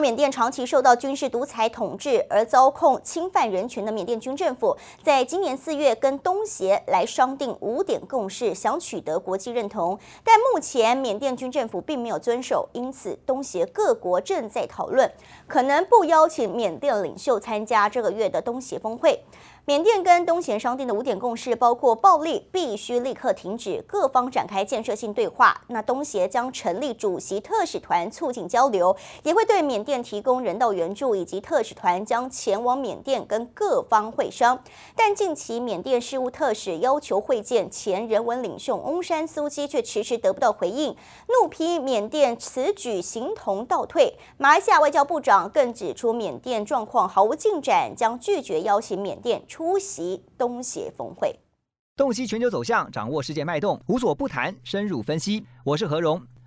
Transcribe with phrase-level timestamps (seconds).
[0.00, 4.74] 缅甸长期受到军事独裁统治而遭控侵犯人权的缅甸军政府，
[5.04, 15.12] 在今年四月跟东协来商定五点共识，想取得国际认同，但目前缅甸军政府并没有遵守，因此东协各国正在讨论，
[15.46, 19.22] 可能不邀请缅甸领袖参加这个月的东协峰会。
[19.66, 25.62] 缅甸跟东协商定的五点共识包括暴力必须立刻停止，各方展开建设性对话。
[25.68, 34.62] 那东协将成立主席特使团促进交流，也会对缅甸提供人道援助，以及特使团将前往缅甸跟各方会商。
[34.94, 40.94] 但近期缅甸事务特使要求会见前人文领袖翁山苏姬，却迟迟得不到回应，
[41.28, 44.18] 怒批缅甸此举形同倒退。
[44.36, 51.38] 马来西亚外交部长更指出，缅甸状况毫无进展，将拒绝邀请缅甸出席东协峰会，
[51.96, 55.44] 洞悉全球走向，掌握世界脉动，无所不谈，深入分析。
[55.64, 56.22] 我是何荣，